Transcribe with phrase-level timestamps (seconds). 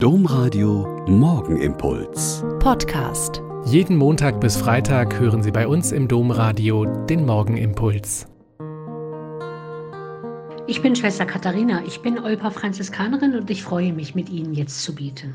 [0.00, 2.44] Domradio Morgenimpuls.
[2.60, 3.42] Podcast.
[3.64, 8.28] Jeden Montag bis Freitag hören Sie bei uns im Domradio den Morgenimpuls.
[10.68, 14.84] Ich bin Schwester Katharina, ich bin Olpa Franziskanerin und ich freue mich, mit Ihnen jetzt
[14.84, 15.34] zu bieten.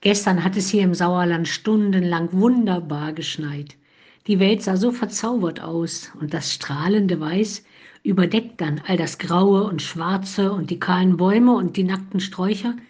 [0.00, 3.76] Gestern hat es hier im Sauerland stundenlang wunderbar geschneit.
[4.26, 7.62] Die Welt sah so verzaubert aus und das strahlende Weiß
[8.04, 12.74] überdeckt dann all das Graue und Schwarze und die kahlen Bäume und die nackten Sträucher–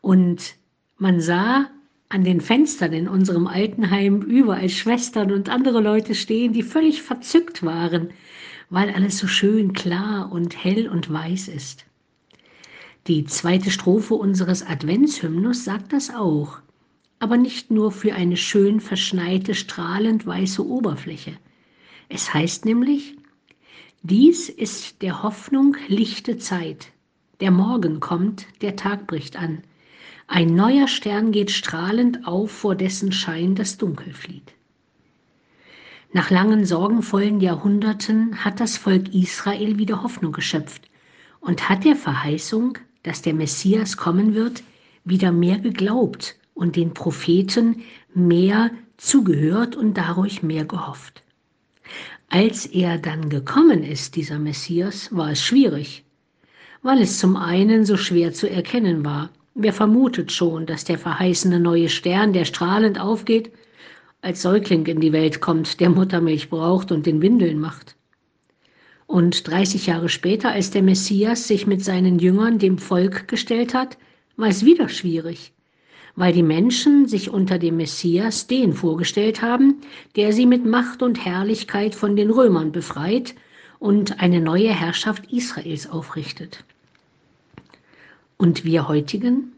[0.00, 0.54] und
[0.98, 1.70] man sah
[2.08, 7.62] an den Fenstern in unserem Altenheim überall Schwestern und andere Leute stehen, die völlig verzückt
[7.62, 8.10] waren,
[8.68, 11.86] weil alles so schön klar und hell und weiß ist.
[13.06, 16.58] Die zweite Strophe unseres Adventshymnus sagt das auch,
[17.18, 21.32] aber nicht nur für eine schön verschneite, strahlend weiße Oberfläche.
[22.08, 23.16] Es heißt nämlich,
[24.02, 26.88] dies ist der Hoffnung lichte Zeit.
[27.40, 29.62] Der Morgen kommt, der Tag bricht an.
[30.32, 34.54] Ein neuer Stern geht strahlend auf, vor dessen Schein das Dunkel flieht.
[36.12, 40.88] Nach langen sorgenvollen Jahrhunderten hat das Volk Israel wieder Hoffnung geschöpft
[41.40, 44.62] und hat der Verheißung, dass der Messias kommen wird,
[45.02, 47.82] wieder mehr geglaubt und den Propheten
[48.14, 51.24] mehr zugehört und dadurch mehr gehofft.
[52.28, 56.04] Als er dann gekommen ist, dieser Messias, war es schwierig,
[56.82, 59.30] weil es zum einen so schwer zu erkennen war,
[59.62, 63.52] Wer vermutet schon, dass der verheißene neue Stern, der strahlend aufgeht,
[64.22, 67.94] als Säugling in die Welt kommt, der Muttermilch braucht und den Windeln macht?
[69.06, 73.98] Und 30 Jahre später, als der Messias sich mit seinen Jüngern dem Volk gestellt hat,
[74.38, 75.52] war es wieder schwierig,
[76.16, 79.82] weil die Menschen sich unter dem Messias den vorgestellt haben,
[80.16, 83.34] der sie mit Macht und Herrlichkeit von den Römern befreit
[83.78, 86.64] und eine neue Herrschaft Israels aufrichtet.
[88.40, 89.52] Und wir heutigen?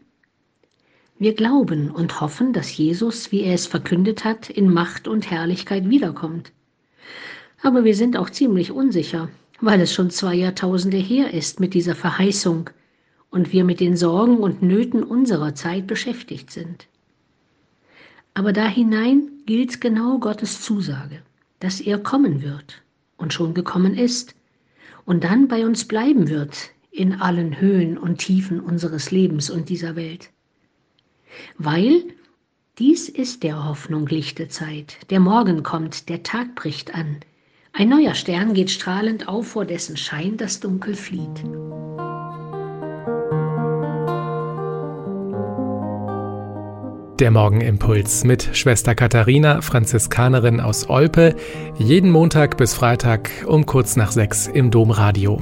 [1.17, 5.89] Wir glauben und hoffen, dass Jesus, wie er es verkündet hat, in Macht und Herrlichkeit
[5.89, 6.51] wiederkommt.
[7.61, 9.29] Aber wir sind auch ziemlich unsicher,
[9.61, 12.71] weil es schon zwei Jahrtausende her ist mit dieser Verheißung
[13.29, 16.87] und wir mit den Sorgen und Nöten unserer Zeit beschäftigt sind.
[18.33, 21.21] Aber da hinein gilt genau Gottes Zusage,
[21.61, 22.81] dass er kommen wird
[23.15, 24.35] und schon gekommen ist
[25.05, 29.95] und dann bei uns bleiben wird in allen Höhen und Tiefen unseres Lebens und dieser
[29.95, 30.29] Welt.
[31.57, 32.03] Weil
[32.77, 34.97] dies ist der Hoffnung lichte Zeit.
[35.09, 37.17] Der Morgen kommt, der Tag bricht an.
[37.71, 41.43] Ein neuer Stern geht strahlend auf, vor dessen Schein das Dunkel flieht.
[47.19, 51.35] Der Morgenimpuls mit Schwester Katharina, Franziskanerin aus Olpe,
[51.77, 55.41] jeden Montag bis Freitag um kurz nach sechs im Domradio.